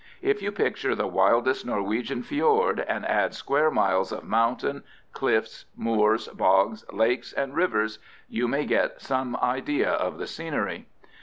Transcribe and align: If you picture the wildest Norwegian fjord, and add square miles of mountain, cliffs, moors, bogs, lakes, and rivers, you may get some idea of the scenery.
If 0.23 0.41
you 0.41 0.51
picture 0.51 0.95
the 0.95 1.05
wildest 1.05 1.63
Norwegian 1.63 2.23
fjord, 2.23 2.79
and 2.79 3.05
add 3.05 3.35
square 3.35 3.69
miles 3.69 4.11
of 4.11 4.23
mountain, 4.23 4.81
cliffs, 5.13 5.65
moors, 5.75 6.27
bogs, 6.29 6.83
lakes, 6.91 7.33
and 7.33 7.55
rivers, 7.55 7.99
you 8.27 8.47
may 8.47 8.65
get 8.65 8.99
some 8.99 9.35
idea 9.35 9.91
of 9.91 10.17
the 10.17 10.25
scenery. 10.25 10.87